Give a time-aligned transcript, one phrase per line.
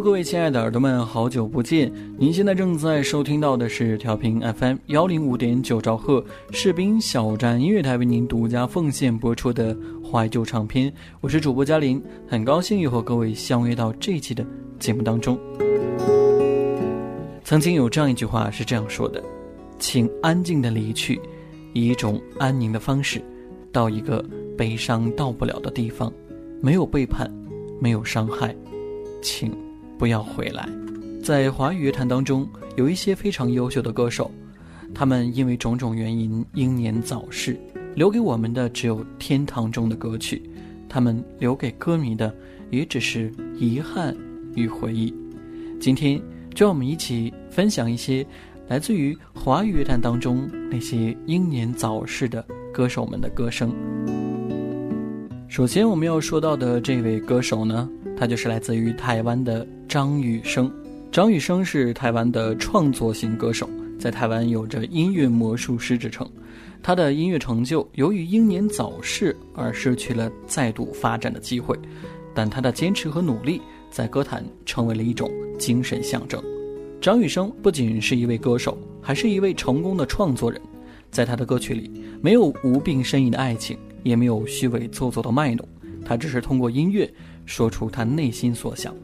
[0.00, 1.92] 各位亲爱的耳朵们，好久不见！
[2.16, 10.92] 您现在正在收听到的是调频 FM 幺零五点九兆赫士兵小站音乐台为您独家奉献播出的怀旧唱片。
[11.20, 14.46] 我是主播嘉林，很高兴又和各位相约到这一期的
[14.78, 15.36] 节目当中。
[17.42, 19.22] 曾经有这样一句话是这样说的
[19.80, 21.20] ：“请安静的离去，
[21.72, 23.20] 以一种安宁的方式，
[23.72, 24.24] 到一个
[24.56, 26.12] 悲伤到不了的地方，
[26.62, 27.28] 没有背叛，
[27.80, 28.54] 没有伤害，
[29.20, 29.52] 请。”
[29.98, 30.68] 不要回来。
[31.22, 34.30] 在华语乐坛当中，有一些非常优秀的歌手，
[34.94, 37.58] 他们因为种种原因英年早逝，
[37.94, 40.40] 留给我们的只有天堂中的歌曲，
[40.88, 42.32] 他们留给歌迷的
[42.70, 44.16] 也只是遗憾
[44.54, 45.12] 与回忆。
[45.80, 46.22] 今天，
[46.54, 48.24] 就让我们一起分享一些
[48.68, 53.74] 来自于华语乐坛当中那些英年早逝的歌手们的歌声。
[55.48, 57.88] 首先，我们要说到的这位歌手呢。
[58.16, 60.70] 他就是来自于台湾的张雨生。
[61.10, 63.68] 张雨生是台湾的创作型歌手，
[63.98, 66.30] 在台湾有着音乐魔术师之称。
[66.82, 71.74] 他的音乐成就由于英年早逝而失去了再度发展的机会，
[72.34, 76.42] 但他的坚持和努力在歌坛成为了一种精神象征。
[77.00, 80.60] 张雨生不仅是一位歌手，还是一位成功的创作人。
[81.10, 85.66] 在他的歌曲里，没有无病呻吟的爱情，也没有虚伪做作的卖弄，
[86.04, 87.10] 他只是通过音乐。
[87.46, 88.94] 说出他内心所想。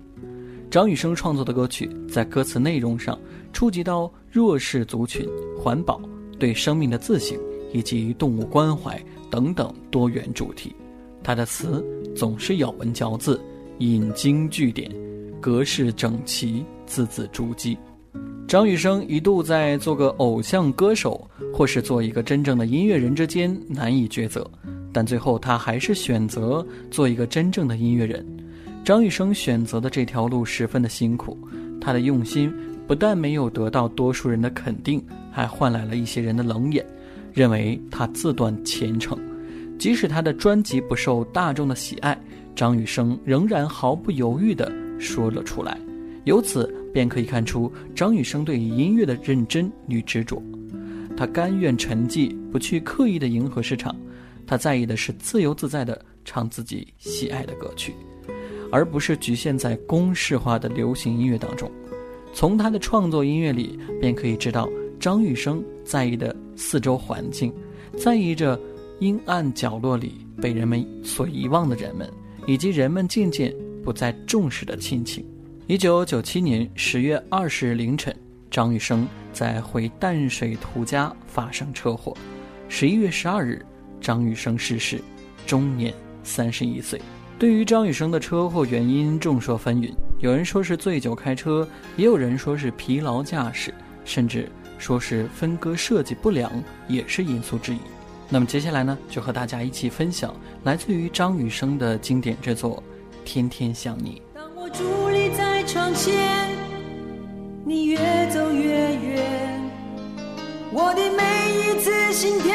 [0.75, 3.17] 张雨生创作的歌曲在歌词内容上
[3.53, 5.25] 触及到弱势族群、
[5.57, 6.03] 环保、
[6.37, 7.39] 对生命的自省
[7.73, 10.75] 以及动物关怀等等多元主题。
[11.23, 11.81] 他的词
[12.17, 13.41] 总是咬文嚼字、
[13.79, 14.91] 引经据典，
[15.41, 17.79] 格式整齐，字字珠玑。
[18.49, 24.45] 张雨生一度在做个偶像歌手或是做一个真正的音乐人之间难以抉择。
[24.93, 28.27] 但最后，他还是选择做一个真正的音乐人。
[28.85, 31.39] 张雨生选择的这条路十分的辛苦，
[31.81, 32.53] 他的用心
[32.87, 35.03] 不但没有得到多数人的肯定，
[35.33, 36.85] 还换来了一些人的冷眼，
[37.33, 39.19] 认为他自断前程。
[39.79, 42.21] 即使他的专辑不受大众的喜爱，
[42.55, 44.71] 张雨生仍然毫不犹豫地
[45.01, 45.79] 说了出来。
[46.25, 50.43] 由此便可以看出张雨生对于音乐的认真与执着。
[51.17, 53.97] 他甘愿沉寂，不去刻意的迎合市场。
[54.47, 57.95] 他在意的是自由自在的唱自己喜爱的歌曲，
[58.71, 61.71] 而不是局限在公式化的流行音乐当中。
[62.33, 67.53] 从他的创作音乐里，便可以知道张雨生在意的四周环境，
[67.99, 68.59] 在意着
[69.01, 72.11] 阴暗角落里被人们所遗忘的人们，
[72.47, 73.55] 以及人们渐渐
[73.85, 75.25] 不再重视的亲情。
[75.67, 78.15] 一九九七年十月二十日凌晨，
[78.51, 82.17] 张雨生在回淡水途家发生车祸。
[82.69, 83.65] 十一月十二日。
[84.01, 85.01] 张雨生逝世，
[85.47, 87.01] 终年三十一岁。
[87.37, 89.93] 对于张雨生的车祸原因，众说纷纭。
[90.21, 91.67] 有人说是醉酒开车，
[91.97, 94.49] 也有人说是疲劳驾驶，甚至
[94.79, 96.51] 说是分割设计不良，
[96.87, 97.79] 也是因素之一。
[98.29, 102.83] 那么接下来呢，就和大家一起分享来自于张雨生的经典之作
[103.25, 104.23] 《天天想你》。
[104.35, 106.49] 当我伫立在窗前，
[107.65, 107.99] 你越
[108.31, 109.71] 走越远，
[110.73, 112.55] 我的每一次心跳。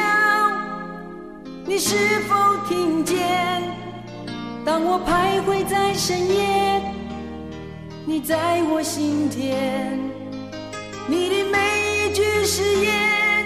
[1.66, 2.36] 你是否
[2.68, 3.62] 听见？
[4.66, 6.82] 当我徘徊在深夜
[8.06, 9.98] 你在我心田
[11.08, 13.46] 你的每一句誓言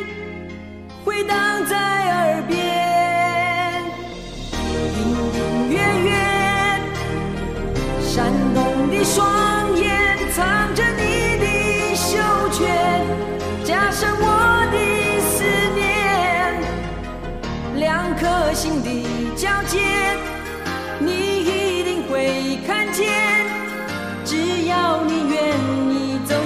[1.05, 2.63] 回荡在耳边。
[4.53, 6.11] 隐隐约约
[8.01, 9.52] 闪动的双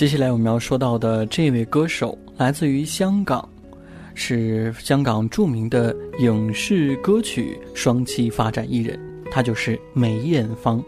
[0.00, 3.46] 接下来我们要说到的这位歌手来自于香港，
[4.14, 8.98] 是香港著名的影视歌曲双栖发展艺人，
[9.30, 10.82] 她就是梅艳芳。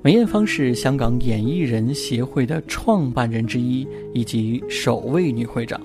[0.00, 5.78] 梅艳芳是香港演艺人协会的创办人之一，以及首位女会长。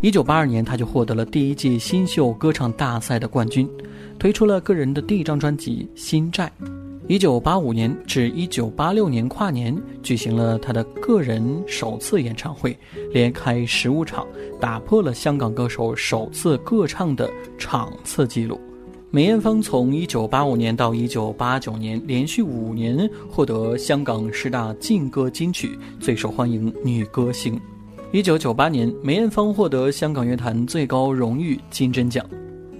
[0.00, 3.70] 一九八二年，她就获得了第一届新秀歌唱大赛的冠军，
[4.18, 6.50] 推出了个人的第一张专辑《心债》。
[7.08, 12.78] 一九八五年至一九八六年跨年，举行了他的个人首次演唱会，
[13.12, 14.24] 连开十五场，
[14.60, 17.28] 打破了香港歌手首次歌唱的
[17.58, 18.58] 场次纪录。
[19.10, 27.60] 梅艳芳从一九八五年到一九八九年，连续五年获得香港十大劲歌金曲最受欢迎女歌星。
[28.12, 32.24] 一九九八年，梅艳芳获得香港乐坛最高荣誉金针奖。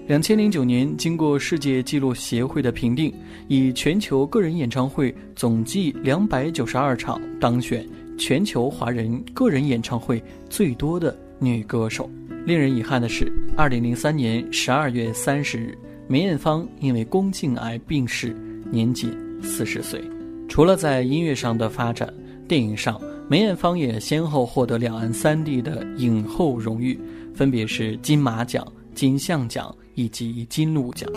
[0.09, 3.15] 两千零九年，经过世界纪录协会的评定，
[3.47, 12.11] 以全球个人演唱会总计两百九十二场，当选全球华人个人演唱会最多的女歌手。
[12.45, 15.79] 令人遗憾的是，二零零三年十二月三十日，
[16.09, 18.37] 梅艳芳因为宫颈癌病逝，
[18.73, 20.03] 年仅四十岁。
[20.49, 22.13] 除了在音乐上的发展，
[22.49, 26.99] 电影上，梅艳芳也先后获得两岸三地的影后荣誉，
[27.33, 28.67] 分别是金马奖、
[28.97, 29.73] 金像奖。
[29.95, 31.09] 以及金鹿奖，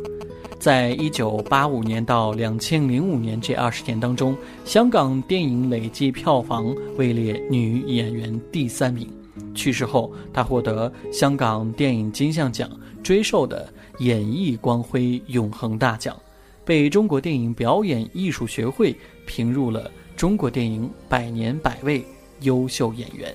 [0.59, 9.07] 在一九八五年到两千零五年这二十年当中，香港电影累计票房位列女演员第三名。
[9.53, 12.69] 去世后，她获得香港电影金像奖
[13.03, 16.15] 追授的演艺光辉永恒大奖，
[16.63, 22.03] 被中国电影表演艺术学会评入了中国电影百年百位
[22.41, 23.33] 优秀演员。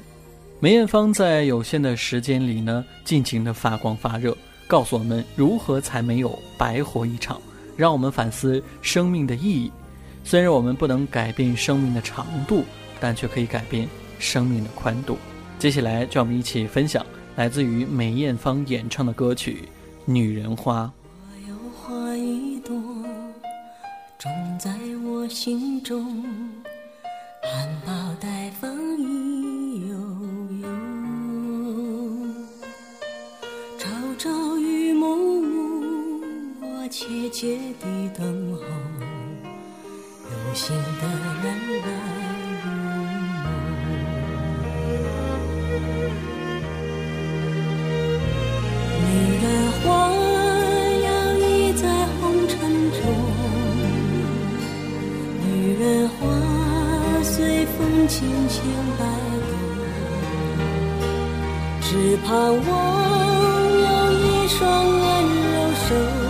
[0.59, 4.37] 梅艳芳在有限的时间里呢，尽情的发光发热。
[4.71, 7.43] 告诉我们如何才没有白活一场，
[7.77, 9.69] 让我们反思生命的意义。
[10.23, 12.63] 虽然我们不能改变生命的长度，
[13.01, 13.89] 但却可以改变
[14.21, 15.19] 生命的宽度。
[15.59, 19.65] 接下来，就让我们一起分享来自于梅艳芳演唱的歌曲
[20.05, 20.85] 《女人花》。
[21.19, 22.77] 我有花一朵，
[24.21, 24.71] 种在
[25.05, 26.25] 我心中，
[37.11, 38.61] 切切地等候
[40.31, 41.03] 有心的
[41.43, 41.91] 人来入梦
[49.03, 49.09] 女
[49.43, 49.83] 人花
[51.03, 51.43] 摇曳
[51.75, 52.53] 在红尘
[52.93, 53.01] 中
[55.43, 55.45] 女
[55.81, 56.15] 人花
[57.25, 58.63] 随风轻轻
[58.97, 59.03] 摆
[59.51, 59.53] 动
[61.81, 62.71] 只盼望
[63.81, 65.03] 有一双温
[65.51, 66.30] 柔手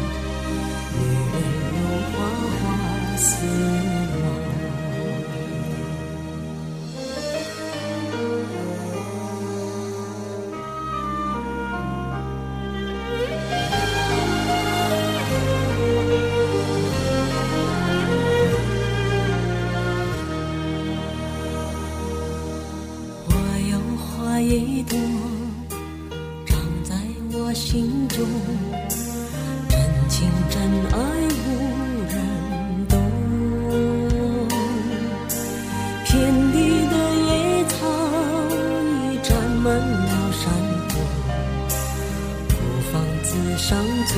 [43.61, 43.77] 伤
[44.07, 44.13] 在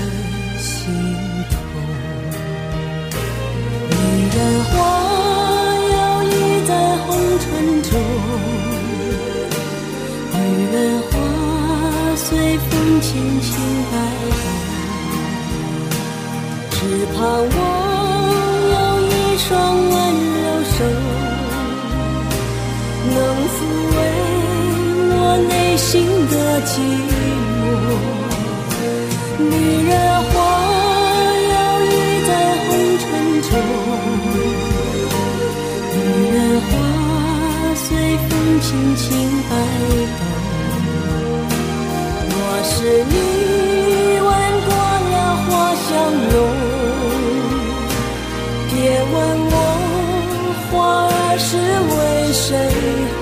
[0.58, 0.80] 心
[1.52, 1.54] 头。
[3.90, 3.94] 女
[4.34, 4.72] 人花
[5.92, 6.34] 摇曳
[6.66, 7.06] 在红
[7.40, 7.44] 尘
[7.84, 7.92] 中，
[10.32, 10.38] 女
[10.72, 10.76] 人
[11.12, 11.14] 花
[12.16, 12.26] 随
[12.58, 12.72] 风
[13.02, 13.52] 轻轻
[13.92, 13.94] 摆
[14.32, 14.42] 动，
[16.72, 16.76] 只
[17.14, 17.58] 盼望
[18.72, 19.50] 有一双
[19.92, 19.94] 温
[20.40, 20.76] 柔手，
[23.14, 23.16] 能
[23.52, 23.56] 抚
[23.92, 23.98] 慰
[25.12, 25.92] 我内心
[26.32, 26.72] 的寂
[27.10, 27.13] 寞。
[38.74, 39.06] 轻轻
[39.52, 39.54] 摆
[40.18, 40.22] 动。
[42.28, 42.74] 若是
[43.08, 43.14] 你
[44.20, 44.28] 闻
[44.66, 44.70] 过
[45.12, 45.16] 了
[45.46, 45.86] 花香
[46.32, 46.34] 浓，
[48.72, 48.74] 别
[49.14, 49.16] 问
[49.52, 49.56] 我
[50.72, 50.74] 花
[51.06, 51.46] 儿是
[51.94, 51.96] 为
[52.34, 52.42] 谁
[53.14, 53.22] 红。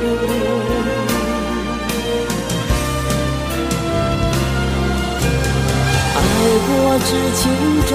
[6.15, 6.19] 爱
[6.65, 6.69] 过
[7.03, 7.41] 知情
[7.89, 7.91] 重，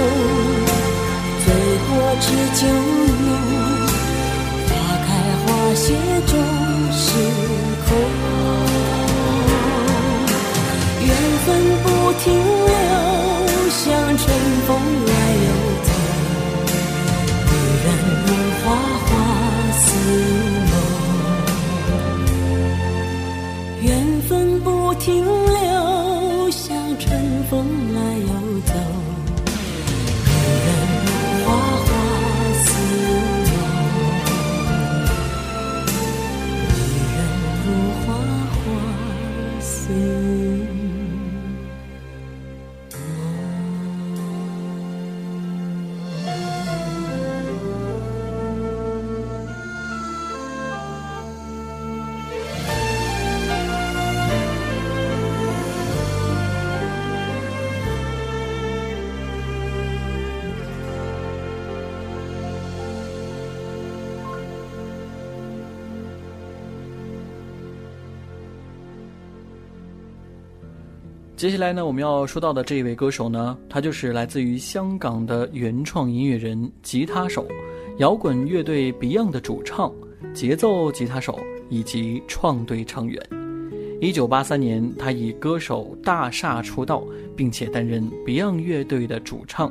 [1.42, 1.46] 醉
[1.88, 1.88] 过
[2.20, 2.24] 知
[2.60, 2.60] 酒
[3.24, 3.28] 浓。
[4.68, 4.70] 花
[5.06, 5.08] 开
[5.40, 5.86] 花谢
[11.46, 11.88] 分不
[12.24, 12.74] 停留，
[13.70, 13.78] 像
[14.18, 14.26] 春
[14.66, 14.68] 风
[15.06, 15.12] 来
[15.46, 15.48] 又
[15.86, 15.88] 走。
[17.46, 17.88] 女人
[18.26, 18.28] 如
[18.64, 18.66] 花
[19.06, 19.08] 花
[19.78, 19.84] 似
[20.70, 20.74] 梦，
[23.82, 23.86] 缘
[24.28, 25.65] 分不停留，
[71.36, 77.46] 接下来呢，我们要说到的这一位歌手呢，他就是来自于香港的原创音乐人、吉他手、
[77.98, 79.92] 摇滚乐队 Beyond 的主唱、
[80.32, 81.38] 节奏吉他手
[81.68, 83.22] 以及创队成员。
[84.00, 87.04] 一九八三年，他以歌手大厦出道，
[87.36, 89.70] 并且担任 Beyond 乐队的主唱。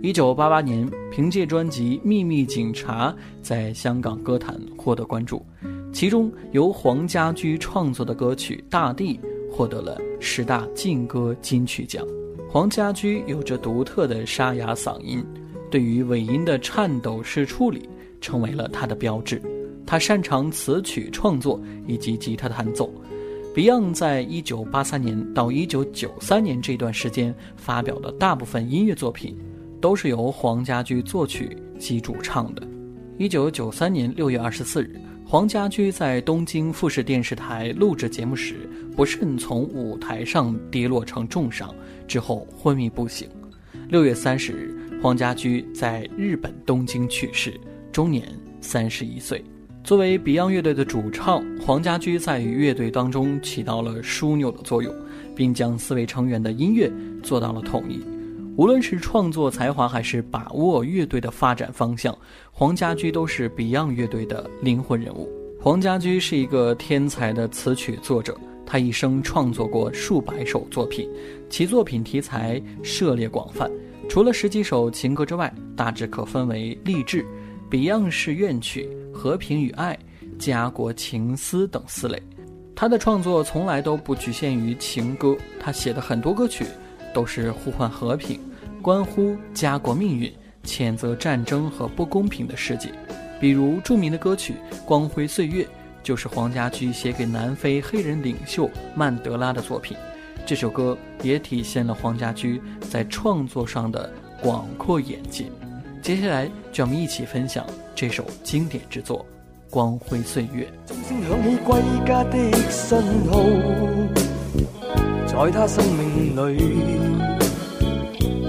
[0.00, 3.10] 一九八八年，凭借专辑《秘密警察》
[3.42, 5.44] 在香港歌坛获得关注，
[5.92, 9.18] 其中由黄家驹创作的歌曲《大地》。
[9.54, 12.04] 获得了十大劲歌金曲奖。
[12.50, 15.24] 黄家驹有着独特的沙哑嗓音，
[15.70, 17.88] 对于尾音的颤抖式处理
[18.20, 19.40] 成为了他的标志。
[19.86, 22.92] 他擅长词曲创作以及吉他弹奏
[23.54, 29.38] ，Beyond 在一九八三年到一九九三年这段时间发表的大部分音乐作品，
[29.80, 32.66] 都是由黄家驹作曲及主唱的。
[33.18, 41.74] 一九九三年六月二十四日，黄家驹在东京富士电视台录制节目时，不慎从舞台上跌落成重伤，
[42.06, 43.28] 之后昏迷不醒。
[43.88, 47.58] 六月三十日，黄家驹在日本东京去世，
[47.92, 48.26] 终年
[48.60, 49.44] 三十一岁。
[49.82, 54.94] 作为 Beyond 乐队的主唱，黄家驹在乐队当中起到了枢纽的作用，
[55.34, 56.90] 并将四位成员的音乐
[57.22, 58.02] 做到了统一。
[58.56, 62.16] 无论是创作才华，还是把握乐队的发展方向，
[62.52, 65.28] 黄家驹都是 Beyond 乐队的灵魂人物。
[65.60, 71.08] 黄家驹是一个天才的词曲作者，他一生创作过数百首作品，
[71.48, 73.70] 其作品题材涉猎广泛。
[74.08, 77.24] 除了十几首情歌之外，大致可分为励志。
[77.70, 79.98] Beyond 式怨曲、和平与爱、
[80.38, 82.22] 家国情思等四类，
[82.76, 86.64] 他的创作从来都不局限于情歌，他写的很多歌曲
[87.12, 88.38] 都是呼唤和平、
[88.80, 92.90] 关乎家国命运、谴责战争和不公平的世界。
[93.40, 94.54] 比如著名的歌曲
[94.84, 95.64] 《光辉岁月》，
[96.04, 99.96] 就是黄家驹写给南非黑人领袖曼德拉的作品。
[100.46, 105.46] 这首歌也体现了黄家驹在创作上的广阔眼界。
[106.02, 109.24] 接下来，就让我们一起分享这首经典之作
[109.70, 110.70] 《光辉岁月》。
[115.26, 116.58] 在他生命里，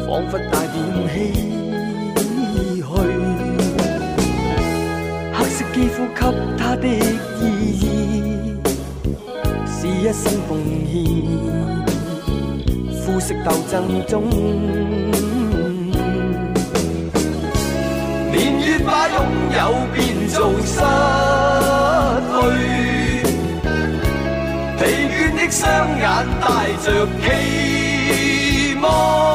[0.05, 0.75] 仿佛带点
[1.07, 1.44] 唏
[5.75, 6.21] 肌肤给
[6.57, 7.43] 他的意
[7.81, 7.83] 义，
[9.67, 10.95] 是一生奉献。
[13.01, 13.75] 肤色斗争
[14.07, 14.23] 中。
[18.31, 19.17] 年月把拥
[19.51, 19.59] 有
[19.93, 20.79] 变做失
[22.31, 22.33] 去，
[24.79, 25.61] 疲倦的双
[25.99, 26.03] 眼
[26.39, 26.45] 带
[26.85, 26.87] 着
[27.19, 27.23] 期
[28.81, 29.34] 望。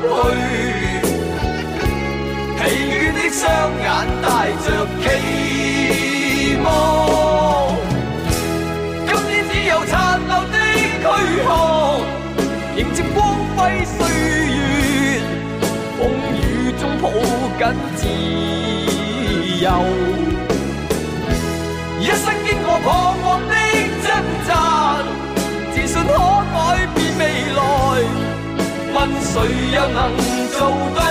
[0.00, 0.04] 去，
[2.56, 2.58] 疲
[2.90, 3.42] 倦的双
[3.80, 3.86] 眼
[4.22, 4.26] 带
[4.64, 4.66] 着
[5.02, 5.04] 期
[6.64, 6.66] 望，
[9.06, 9.92] 今天只有残
[10.26, 10.56] 留的。
[11.00, 11.04] 躯
[11.46, 11.48] 壳
[12.76, 13.16] 迎接光
[13.56, 13.98] 辉岁
[14.46, 14.56] 月，
[15.96, 16.00] 风
[16.34, 16.38] 雨
[16.78, 17.04] 中抱
[17.58, 17.60] 紧
[17.96, 18.00] 自
[19.62, 19.66] 由。
[22.00, 22.86] 一生经过彷
[23.22, 23.54] 徨的
[24.04, 24.06] 挣
[24.46, 24.50] 扎，
[25.72, 26.08] 自信可
[26.52, 26.56] 改
[26.94, 27.20] 变未
[27.56, 27.58] 来，
[28.98, 29.40] 问谁
[29.72, 30.16] 又能
[30.50, 30.58] 做
[30.96, 31.07] 到？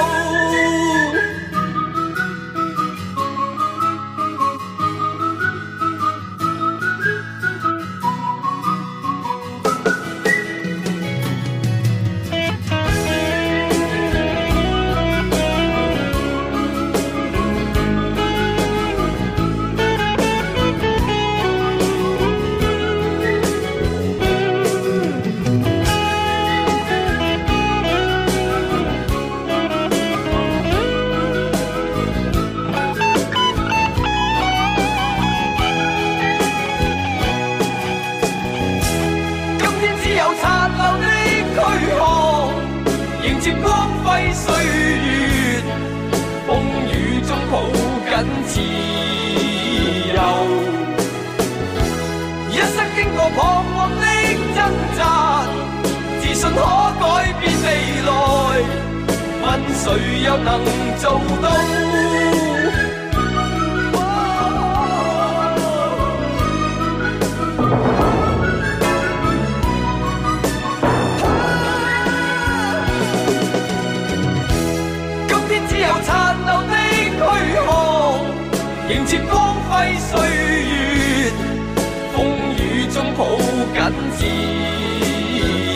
[84.18, 84.26] 自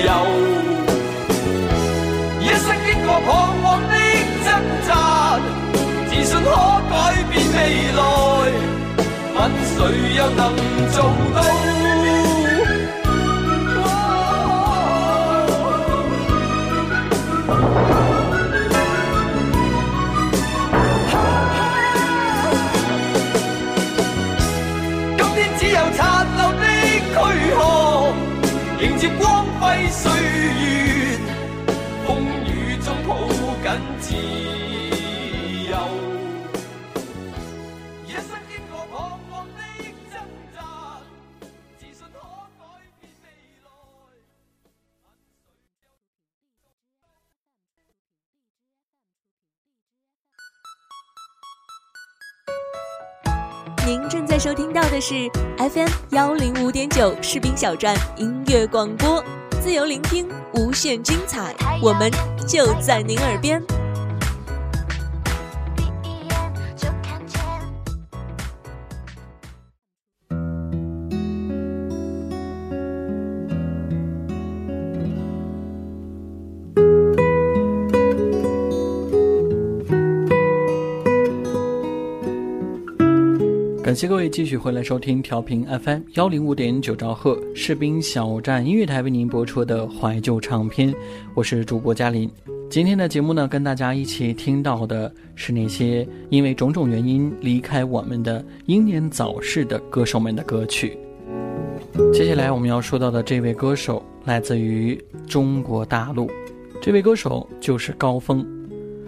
[0.05, 0.09] 由。
[2.39, 3.29] 一生经过彷
[3.61, 3.93] 徨的
[4.43, 4.47] 挣
[4.87, 4.89] 扎，
[6.09, 6.47] 自信可
[6.89, 6.93] 改
[7.29, 7.57] 变未
[7.97, 7.99] 来，
[9.35, 9.39] 问
[9.75, 9.77] 谁
[10.17, 10.39] 又能
[10.91, 10.95] 做
[11.35, 11.70] 到？
[29.61, 31.19] 接光辉岁月，
[32.07, 33.15] 风雨中抱
[33.61, 33.69] 紧
[33.99, 34.15] 自
[35.69, 35.77] 由。
[38.07, 39.59] 一生经过彷徨的
[40.11, 40.13] 挣
[40.55, 40.57] 扎，
[41.77, 42.17] 自信可
[42.57, 42.61] 改
[42.99, 43.25] 变未
[43.63, 43.69] 来。
[53.85, 58.43] 您正在收听到的是 FM 幺零五点九士兵小站音。
[58.47, 59.23] 乐广播，
[59.61, 62.11] 自由聆听，无限精彩，我们
[62.47, 63.61] 就在您耳边。
[83.91, 90.95] 感谢各位继续回来收听调频 FM 幺零五点九兆赫士兵小站音乐台为您播出的怀旧唱片，
[91.33, 92.31] 我是主播嘉林。
[92.69, 100.97] 今天的节目呢，跟大家一起听到的是那些因为种种原因离开我们的英年早逝的歌手们的歌曲。
[102.13, 106.31] 接下来我们要说到的这位歌手来自于中国大陆，
[106.81, 108.47] 这位歌手就是高峰。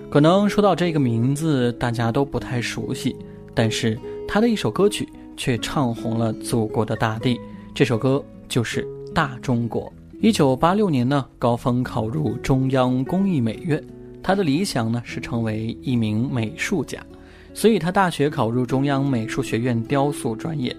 [0.10, 3.16] 可能说到这个名字，大家都不太熟悉，
[3.54, 3.98] 但是。
[4.34, 7.40] 他的一首歌曲却唱红了祖国的大地，
[7.72, 9.84] 这首歌就是《大中国》。
[10.22, 13.80] 一九八六年呢，高峰考入中央工艺美院，
[14.24, 17.00] 他的理想呢是成为一名美术家，
[17.54, 20.76] 所以他大学考入中央美术学院雕塑专业。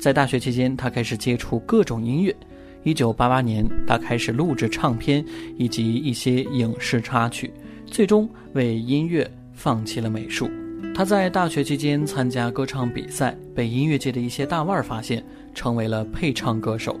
[0.00, 2.34] 在大学期间，他开始接触各种音乐。
[2.82, 5.24] 一九八八年，他开始录制唱片
[5.56, 7.52] 以及一些影视插曲，
[7.86, 10.50] 最终为音乐放弃了美术。
[10.94, 16.98] 他在大学期间参加歌唱比赛，被音乐界的一些大腕发现，成为了配唱歌手。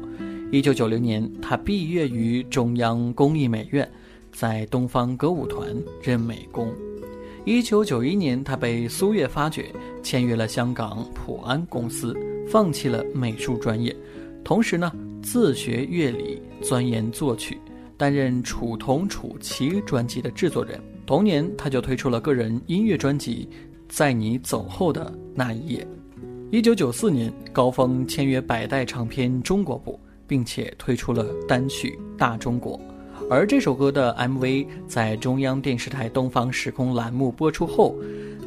[0.52, 3.90] 一九九零年，他毕业于中央工艺美院，
[4.32, 5.68] 在东方歌舞团
[6.00, 6.72] 任美工。
[7.44, 9.66] 一九九一年，他被苏越发掘，
[10.02, 13.94] 签约了香港普安公司，放弃了美术专业，
[14.44, 17.58] 同时呢，自学乐理，钻研作曲，
[17.96, 20.80] 担任《楚童楚奇》专辑的制作人。
[21.06, 23.48] 同年，他就推出了个人音乐专辑。
[23.88, 25.86] 在你走后的那一夜，
[26.50, 32.78] 一九九四年，高峰签约百代唱片中国部，并且推出了单曲《大中国》。
[33.30, 37.96] 而这首歌的 MV 在中央电视台《东方时空》栏目播出后，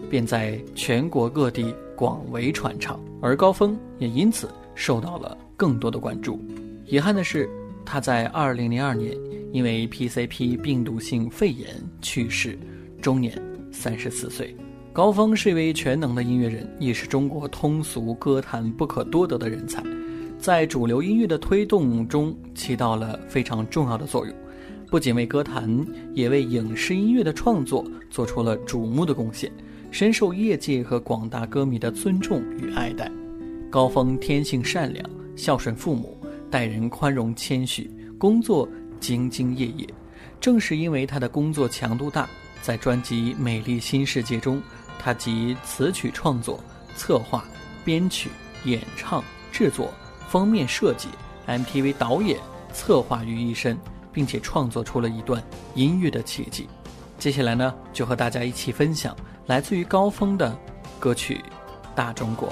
[0.10, 6.40] 便在全国各地广为传唱，而高峰也因此受到了更多的关注。
[6.86, 7.50] 遗憾的是，
[7.84, 9.18] 他在二零零二年
[9.52, 11.68] 因为 PCP 病毒性肺炎
[12.02, 12.58] 去世，
[13.02, 13.40] 终年
[13.72, 14.56] 三十四岁。
[14.94, 19.82] 高峰是一位全能的音乐人，也是中国通俗歌坛不可多得的人才，
[20.38, 24.36] 在主流音乐的推动中起到了非常重要的作用，
[24.90, 29.50] 不仅为歌坛，也为影视音乐的创作做出了瞩目的贡献，
[29.92, 33.10] 深受业界和广大歌迷的尊重与爱戴。
[33.70, 36.18] 高峰天性善良，孝顺父母，
[36.50, 38.68] 待人宽容谦虚，工作
[39.00, 39.88] 兢兢业业。
[40.42, 42.28] 正是因为他的工作强度大，
[42.62, 44.62] 在专辑《美丽新世界》中。
[45.04, 46.64] 他集词曲创作、
[46.96, 47.44] 策划、
[47.84, 48.30] 编曲、
[48.66, 49.92] 演唱、制作、
[50.30, 51.10] 封面设计、
[51.48, 52.40] MTV 导演、
[52.72, 53.78] 策划于一身，
[54.14, 56.70] 并且创作出了一段音乐的奇迹。
[57.18, 59.16] 接下来呢，就和大家一起分享
[59.48, 60.56] 来自于高峰的
[61.00, 61.44] 歌曲
[61.96, 62.50] 《大中国》。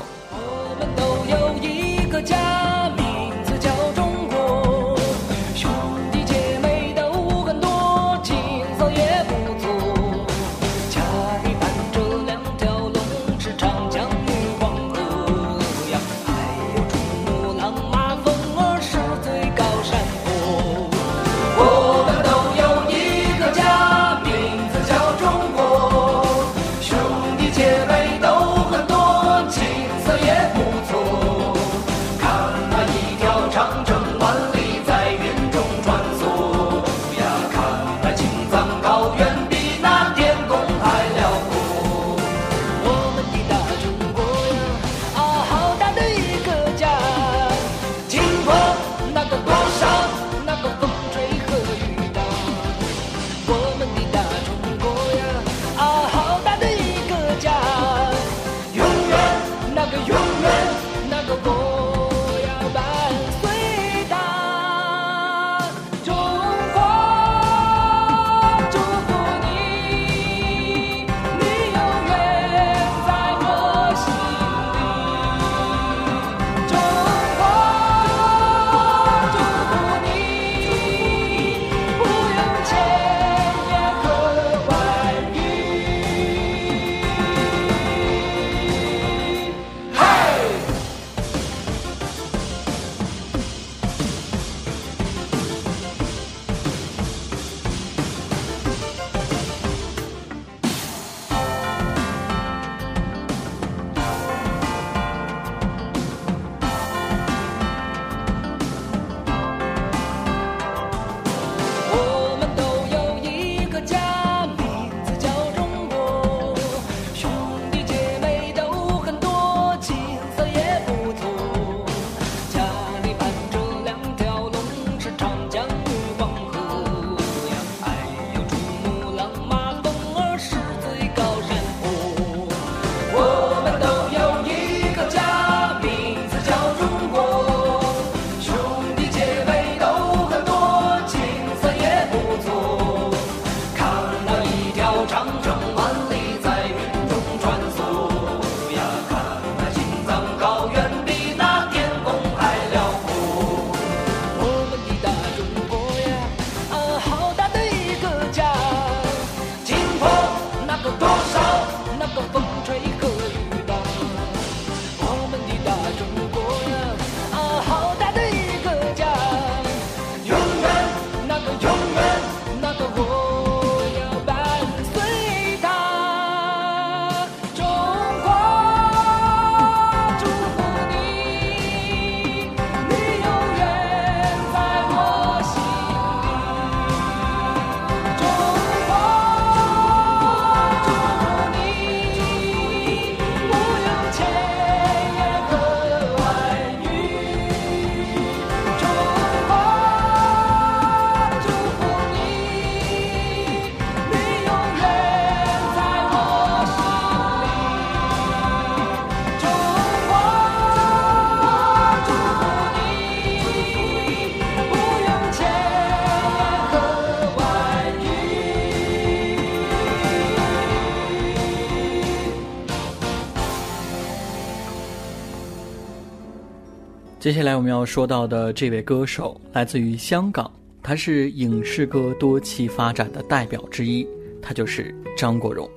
[227.30, 234.04] 接下来我们要说到的这位歌手来自于香港，他是影视歌多栖发展的代表之一，
[234.42, 235.70] 他就是张国荣。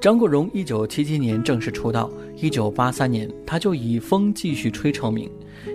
[0.00, 5.28] 张国荣一九七七年正式出道，一九八三年他就以《风继续吹》成名。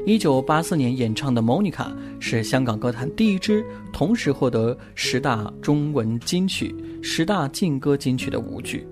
[0.05, 1.87] 一九八四年演唱的《Monica》
[2.21, 8.87] 是香港歌坛第一支同时获得十大中文金曲、十大劲歌金曲的舞剧。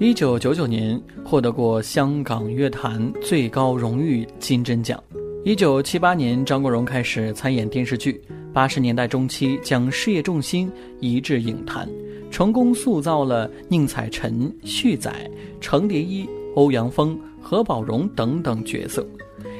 [0.00, 5.00] 一九九九年获得过香港乐坛最高荣誉金针奖。
[5.42, 8.20] 一九七八年，张国荣开始参演电视剧。
[8.52, 11.88] 八十年代中期，将事业重心移至影坛，
[12.30, 15.10] 成功塑造了宁采臣、旭仔、
[15.58, 19.06] 程蝶衣、欧阳锋、何宝荣等等角色。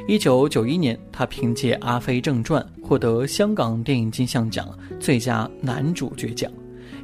[0.06, 6.52] 一九九一年，他凭借《阿飞正传》获得香港电影金像奖最佳男主角奖。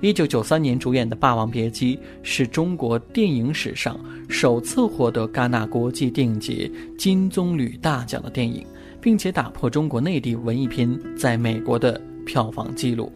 [0.02, 8.64] 一九九三年主演的《霸王别姬》是中国电影史上首次获得戛纳国际电影节金棕榈大奖的电影，
[9.00, 13.10] 并且打破中国内地文艺片在美国的票房纪录。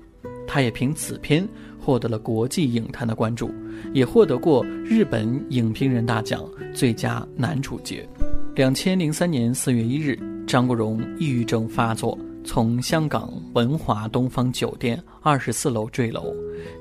[0.47, 1.47] 他也凭此片
[1.79, 3.53] 获得了国际影坛的关注，
[3.93, 6.43] 也获得过日本影评人大奖
[6.75, 8.09] 最佳男主角。
[8.57, 12.19] 两千零三年四月一日，张国荣抑郁症发作。
[12.43, 16.35] 从香港文华东方酒店二十四楼坠楼，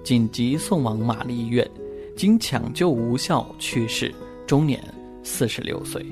[0.04, 1.70] 紧急送往玛丽医院，
[2.16, 4.14] 经抢救无效去世，
[4.48, 4.82] 终年
[5.24, 6.04] 四十六岁。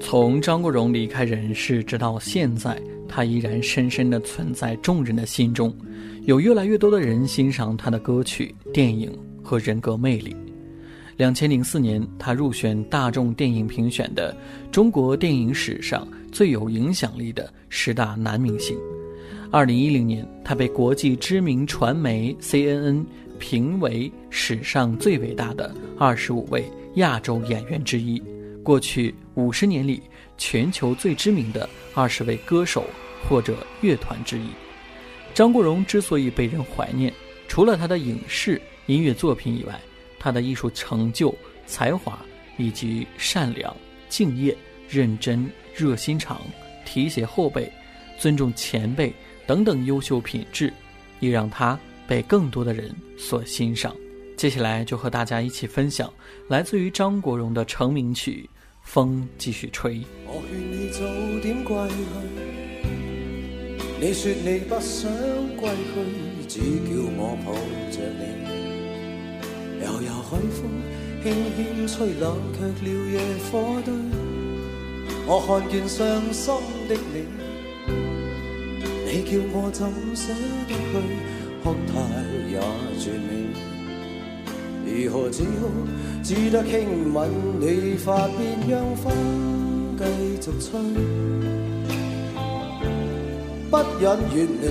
[0.00, 5.74] 从张国荣离开人世直到现在，他依然深深地存在众人的心中，
[6.22, 9.10] 有越来越多的人欣赏他的歌曲、电影
[9.42, 10.34] 和人格魅力。
[11.16, 14.36] 两千零四年，他入选大众电影评选的
[14.72, 18.76] 中国电影史上最有影响力的十大男明星。
[19.52, 23.04] 二零一零年，他被国际知名传媒 CNN
[23.38, 28.20] 评为史上最伟大的二十五位亚洲演员之一。
[28.64, 30.02] 过去五十年里，
[30.36, 32.84] 全球最知名的二十位歌手
[33.28, 34.48] 或者乐团之一。
[35.32, 37.14] 张国荣之所以被人怀念，
[37.46, 39.80] 除了他的影视音乐作品以外，
[40.18, 41.32] 他的艺术成就、
[41.64, 42.18] 才华
[42.56, 43.72] 以及善良、
[44.08, 44.56] 敬业、
[44.88, 46.40] 认真、热心肠、
[46.84, 47.70] 提携后辈、
[48.18, 49.12] 尊重前辈
[49.46, 50.72] 等等优秀品质，
[51.20, 53.94] 也让他被更多的人所欣赏。
[54.36, 56.12] 接下来就和大家一起分享
[56.48, 58.48] 来自于张国荣的成名曲
[58.82, 59.94] 《风继续吹》。
[60.26, 61.00] 我劝你早
[61.40, 61.94] 点归去，
[64.00, 65.10] 你说你不想
[65.56, 67.52] 归去，只叫我抱
[67.90, 68.22] 着你。
[69.84, 70.60] 悠悠海风
[71.22, 71.24] 轻
[71.56, 73.18] 轻吹，冷却了野
[73.50, 73.52] 火
[73.84, 73.92] 堆。
[75.26, 76.54] 我看见伤心
[76.86, 77.24] 的你，
[79.06, 80.32] 你叫我怎舍
[80.68, 80.74] 得去？
[81.64, 81.92] 哭太
[82.50, 82.60] 也
[83.00, 83.28] 绝美，
[84.84, 85.48] 如何只好
[86.22, 87.16] 只得轻吻
[87.58, 89.04] 你发边，让风
[89.96, 90.04] 继
[90.42, 90.78] 续吹，
[93.70, 94.64] 不忍远离。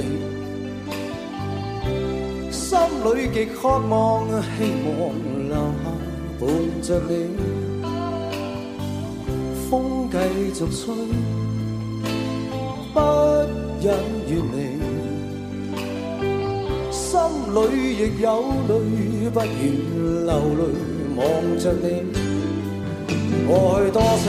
[2.52, 5.00] 心里极渴望，希望
[5.50, 5.84] 留下
[6.40, 6.42] 伴
[6.84, 7.12] 着你，
[9.74, 10.16] 风继
[10.54, 10.94] 续吹，
[12.94, 13.00] 不
[13.82, 13.86] 忍
[14.30, 14.56] 远离。
[16.92, 17.02] 心
[17.56, 17.58] 里
[17.98, 18.28] 亦有
[18.68, 18.72] 泪，
[19.32, 19.52] 不愿
[20.28, 20.62] 流泪
[21.16, 21.20] 望
[21.58, 21.86] 着你。
[23.48, 24.26] 过去多些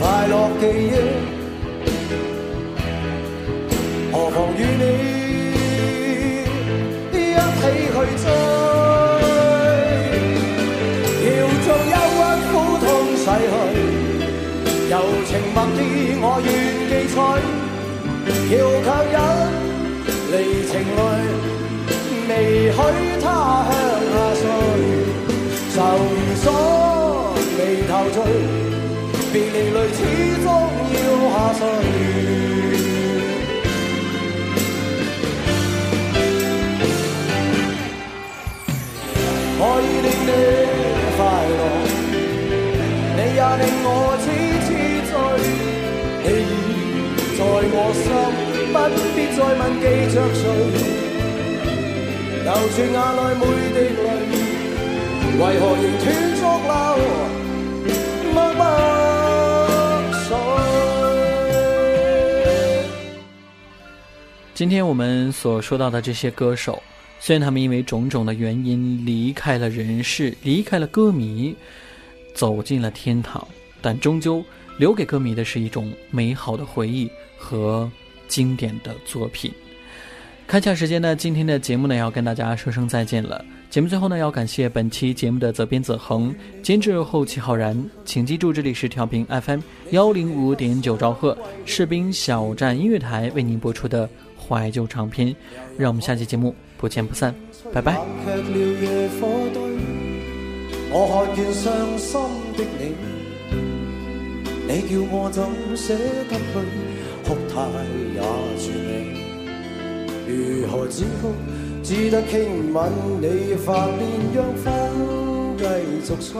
[0.00, 0.92] 快乐记忆，
[4.10, 5.17] 何妨与你？
[15.28, 16.48] 情蜜意我愿
[16.88, 17.14] 记取，
[18.48, 19.14] 要强忍
[20.32, 21.00] 离情泪，
[22.30, 22.30] 未
[22.72, 22.76] 许
[23.20, 23.24] 他
[23.68, 23.70] 向
[24.08, 24.42] 下垂，
[25.74, 25.76] 愁
[26.08, 26.46] 如锁，
[27.58, 28.16] 眉头聚，
[29.30, 30.00] 别离泪始
[30.42, 30.46] 终
[30.94, 30.96] 要
[31.28, 31.60] 下垂。
[49.48, 49.84] 再问记
[50.14, 50.42] 着谁。
[52.44, 54.04] 流住眼内每滴泪，
[55.38, 56.04] 为何仍断
[56.36, 56.70] 续流？
[64.52, 66.82] 今天我们所说到的这些歌手。
[67.18, 71.56] 虽然他们因为种种的原因离开了人世，离开了歌迷，
[72.34, 73.48] 走进了天堂，
[73.80, 74.44] 但终究
[74.76, 77.90] 留给歌迷的是一种美好的回忆和
[78.28, 79.52] 经典的作品。
[80.46, 83.44] 看下时间呢，今天的节目呢要跟大家说声再见了。
[83.68, 87.78] 节目最后呢，要感谢本期节目的责编子恒、监制后期浩然。
[88.02, 89.60] 请记住，这里是调频 FM
[89.90, 91.36] 幺零五点九兆赫
[91.66, 95.36] 士兵小站音乐台为您播出的怀旧唱片。
[95.76, 97.34] 让我们下期节目不见不散，
[97.70, 97.98] 拜拜。
[100.90, 102.18] 我看见伤心
[102.56, 102.94] 的你，
[104.66, 105.44] 你叫我怎
[105.76, 106.97] 舍得去
[107.28, 107.60] 哭太
[108.14, 108.20] 也
[108.56, 108.88] 绝美，
[110.26, 110.32] 如
[110.66, 111.20] 何止哭？
[111.82, 113.54] 只得轻吻你。
[113.54, 114.00] 发边，
[114.34, 114.64] 让风
[115.58, 115.62] 继
[116.06, 116.32] 续吹，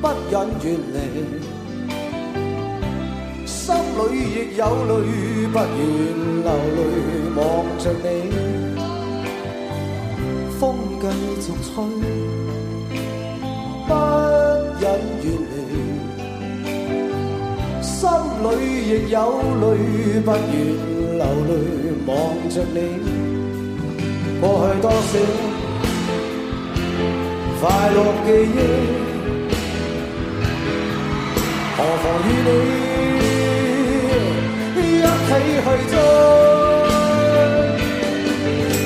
[0.00, 0.96] 不忍远离，
[3.44, 3.98] 心里
[4.32, 4.90] 亦有泪，
[5.52, 5.78] 不愿
[6.42, 6.78] 流泪
[7.36, 7.38] 望
[7.78, 8.04] 着你。
[10.58, 10.58] 风
[11.02, 11.04] 继
[11.42, 11.68] 续吹，
[13.86, 13.90] 不
[14.80, 14.82] 忍
[15.22, 15.54] 远离，
[18.42, 18.48] 里
[18.88, 19.16] 亦有
[19.60, 19.64] 泪，
[20.24, 20.52] 不愿
[21.18, 21.52] 流泪
[22.06, 22.10] 望
[22.48, 22.76] 着你。
[24.40, 25.12] 过去多少
[27.60, 27.62] 快
[27.94, 28.56] 乐记忆，
[31.76, 32.48] 何妨与你
[34.80, 35.28] 一起
[35.64, 35.92] 去追。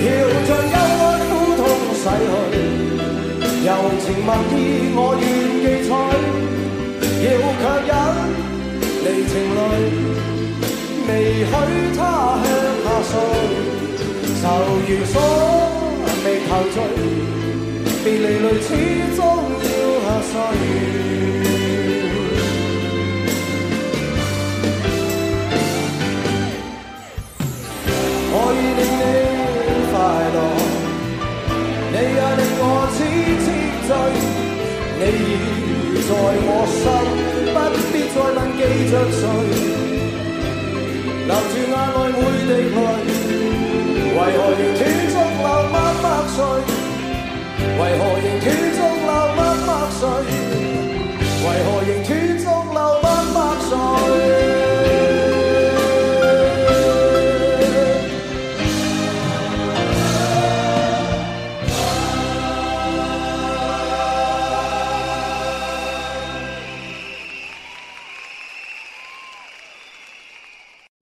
[0.05, 0.09] 要
[0.47, 1.63] 将忧郁苦痛
[1.95, 2.35] 洗去
[3.65, 3.69] 柔
[4.03, 4.57] 情蜜意，
[4.97, 5.25] 我愿
[9.35, 9.59] 情泪，
[11.09, 11.11] 未
[11.43, 11.51] 许
[11.97, 11.99] 他
[12.45, 12.47] 向
[12.85, 13.13] 下垂，
[14.41, 14.43] 愁
[14.87, 15.15] 如锁，
[16.25, 16.77] 未陶醉，
[18.05, 18.69] 别离泪始
[19.17, 19.19] 终
[19.59, 19.67] 要
[20.05, 20.33] 下垂。
[28.31, 29.03] 我已令你
[29.91, 29.93] 快
[30.37, 30.39] 乐，
[31.91, 32.63] 你也令我
[32.95, 32.97] 痴
[33.43, 33.47] 痴
[33.89, 33.91] 醉。
[34.97, 36.09] 你已在
[36.47, 36.87] 我心，
[38.15, 38.61] 再问记
[38.93, 39.23] 着谁，
[41.27, 42.79] 留住眼内会滴泪，
[44.15, 46.39] 为何仍断续流默默睡？
[47.77, 48.74] 为何仍断？